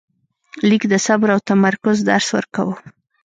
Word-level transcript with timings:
لیک 0.67 0.83
د 0.91 0.93
صبر 1.05 1.27
او 1.35 1.39
تمرکز 1.49 1.97
درس 2.09 2.27
ورکاوه. 2.37 2.75